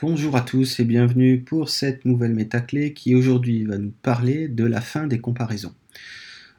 [0.00, 4.62] Bonjour à tous et bienvenue pour cette nouvelle métaclé qui aujourd'hui va nous parler de
[4.64, 5.74] la fin des comparaisons.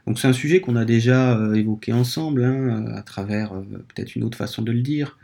[0.05, 4.17] Donc c'est un sujet qu'on a déjà euh, évoqué ensemble hein, à travers euh, peut-être
[4.17, 5.17] une autre façon de le dire,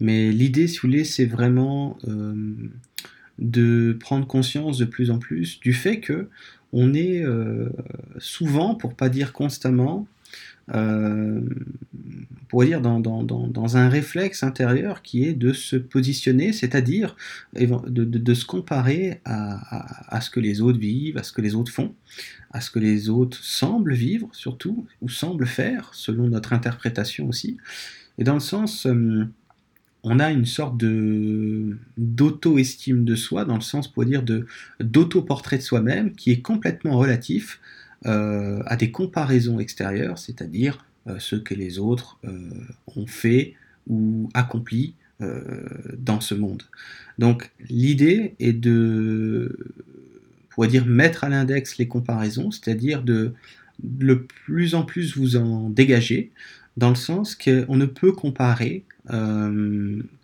[0.00, 2.34] mais l'idée, si vous voulez, c'est vraiment euh,
[3.38, 6.28] de prendre conscience de plus en plus du fait que
[6.74, 7.24] on est
[8.16, 10.06] souvent, pour pas dire constamment,
[10.74, 11.40] euh,
[12.48, 17.16] pour dire dans, un réflexe intérieur qui est de se positionner, c'est-à-dire
[17.54, 21.94] de, se comparer à, ce que les autres vivent, à ce que les autres font,
[22.50, 27.56] à ce que les autres semblent vivre surtout, ou semblent faire, selon notre interprétation aussi.
[28.18, 29.26] Et dans le sens, euh,
[30.02, 30.76] on a une sorte
[31.96, 34.46] d'auto-estime de soi, dans le sens, pour dire, de
[34.80, 37.60] d'auto-portrait de soi-même, qui est complètement relatif
[38.06, 42.50] euh, à des comparaisons extérieures, c'est-à-dire euh, ce que les autres euh,
[42.96, 43.54] ont fait
[43.86, 44.94] ou accompli
[45.98, 46.64] dans ce monde.
[47.16, 49.56] Donc l'idée est de,
[50.50, 53.32] pourrait dire, mettre à l'index les comparaisons, c'est-à-dire de
[54.00, 56.32] le plus en plus vous en dégager,
[56.76, 58.82] dans le sens qu'on ne peut comparer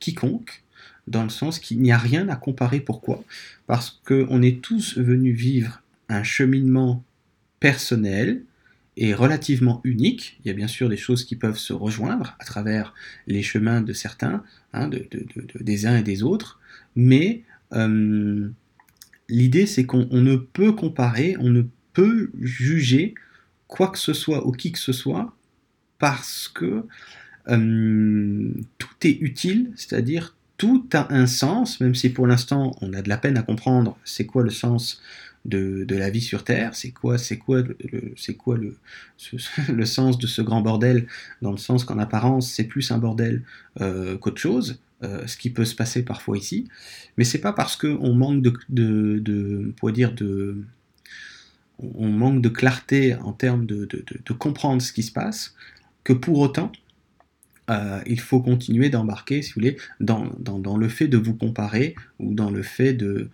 [0.01, 0.65] quiconque,
[1.07, 2.81] dans le sens qu'il n'y a rien à comparer.
[2.81, 3.23] Pourquoi?
[3.69, 7.05] Parce qu'on est tous venus vivre un cheminement
[7.61, 8.43] personnel
[8.97, 10.39] et relativement unique.
[10.45, 12.95] Il y a bien sûr des choses qui peuvent se rejoindre à travers
[13.27, 14.43] les chemins de certains,
[14.73, 15.09] hein, de,
[15.61, 16.61] des uns et des autres,
[16.97, 17.43] mais
[17.73, 18.49] euh,
[19.29, 23.15] l'idée c'est qu'on ne peut comparer, on ne peut juger
[23.69, 25.35] quoi que ce soit ou qui que ce soit
[25.99, 26.85] parce que
[27.49, 33.01] euh, tout est utile, c'est-à-dire tout a un sens, même si pour l'instant on a
[33.01, 35.01] de la peine à comprendre c'est quoi le sens
[35.45, 37.63] de, la vie sur Terre, c'est quoi, c'est quoi,
[38.17, 38.59] c'est quoi
[39.69, 41.07] le, sens de ce grand bordel,
[41.41, 43.45] dans le sens qu'en apparence c'est plus un bordel
[43.81, 46.69] euh, qu'autre chose, euh, ce qui peut se passer parfois ici,
[47.17, 49.73] mais c'est pas parce qu'on manque de,
[51.79, 53.89] on manque de clarté en termes de,
[54.39, 55.55] comprendre ce qui se passe,
[56.05, 56.73] que pour autant
[57.71, 62.35] euh, il faut continuer d'embarquer, si vous voulez, dans, le fait de vous comparer ou
[62.35, 63.31] dans le fait de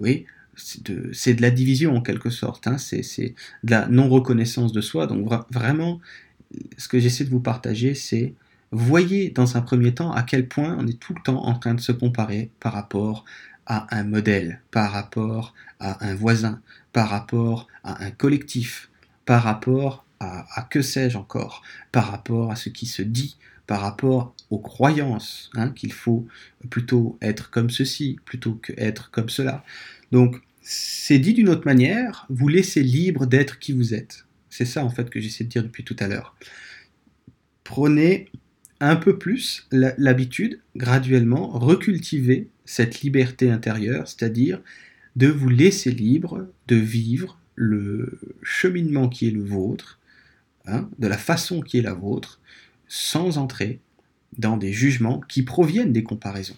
[0.00, 0.26] oui,
[0.56, 2.78] c'est de, la division en quelque sorte, hein.
[2.78, 3.34] c'est
[3.64, 5.06] de la non-reconnaissance de soi.
[5.06, 6.00] Donc vraiment,
[6.76, 8.34] ce que j'essaie de vous partager, c'est
[8.70, 11.74] voyez dans un premier temps à quel point on est tout le temps en train
[11.74, 13.24] de se comparer par rapport
[13.66, 16.60] à un modèle, par rapport à un voisin,
[16.92, 18.90] par rapport à un collectif,
[19.24, 21.62] par rapport à, que sais-je encore,
[21.92, 23.36] par rapport à ce qui se dit,
[23.66, 26.26] par rapport aux croyances, hein, qu'il faut
[26.70, 29.64] plutôt être comme ceci plutôt que être comme cela.
[30.12, 34.24] Donc, c'est dit d'une autre manière, vous laissez libre d'être qui vous êtes.
[34.50, 36.36] C'est ça en fait que j'essaie de dire depuis tout à l'heure.
[37.64, 38.30] Prenez
[38.80, 44.60] un peu plus l'habitude, graduellement, recultiver cette liberté intérieure, c'est-à-dire
[45.16, 49.98] de vous laisser libre de vivre le cheminement qui est le vôtre,
[50.66, 52.40] hein, de la façon qui est la vôtre,
[52.88, 53.80] sans entrer
[54.38, 56.56] dans des jugements qui proviennent des comparaisons.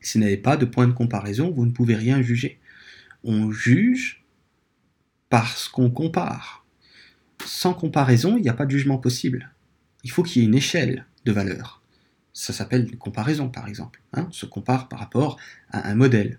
[0.00, 2.58] Si vous n'avez pas de point de comparaison, vous ne pouvez rien juger.
[3.24, 4.24] On juge
[5.28, 6.64] parce qu'on compare.
[7.44, 9.50] Sans comparaison, il n'y a pas de jugement possible.
[10.04, 11.82] Il faut qu'il y ait une échelle de valeur.
[12.32, 14.00] Ça s'appelle une comparaison, par exemple.
[14.12, 14.26] Hein.
[14.28, 15.38] on se compare par rapport
[15.70, 16.38] à un modèle.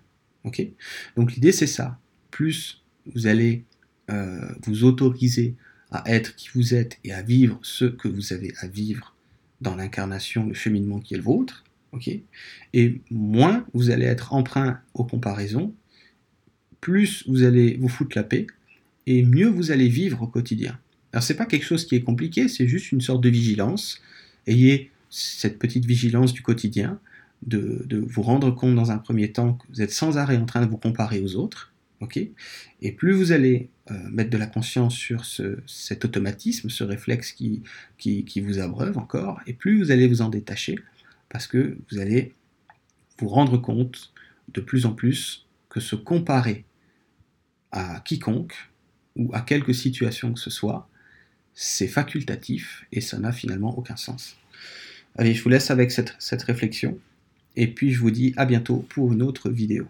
[1.16, 1.98] Donc l'idée, c'est ça.
[2.30, 2.82] Plus
[3.14, 3.64] vous allez
[4.10, 5.56] euh, vous autoriser
[5.90, 9.14] à être qui vous êtes et à vivre ce que vous avez à vivre
[9.60, 11.64] dans l'incarnation, le cheminement qui est le vôtre,
[12.74, 15.74] et moins vous allez être emprunt aux comparaisons,
[16.80, 18.46] plus vous allez vous foutre la paix,
[19.06, 20.78] et mieux vous allez vivre au quotidien.
[21.12, 24.00] Alors c'est pas quelque chose qui est compliqué, c'est juste une sorte de vigilance.
[24.46, 27.00] Ayez cette petite vigilance du quotidien,
[27.42, 30.64] de, vous rendre compte dans un premier temps que vous êtes sans arrêt en train
[30.64, 31.72] de vous comparer aux autres,
[32.80, 35.24] Et plus vous allez euh, mettre de la conscience sur
[35.66, 37.62] cet automatisme, ce réflexe qui,
[37.98, 40.78] qui, qui vous abreuve encore, et plus vous allez vous en détacher,
[41.28, 42.32] parce que vous allez
[43.18, 44.12] vous rendre compte
[44.52, 46.64] de plus en plus que se comparer
[47.72, 48.54] à quiconque
[49.16, 50.88] ou à quelque situation que ce soit,
[51.52, 54.36] c'est facultatif et ça n'a finalement aucun sens.
[55.16, 56.98] Allez, je vous laisse avec cette, cette réflexion
[57.56, 59.88] et puis je vous dis à bientôt pour une autre vidéo.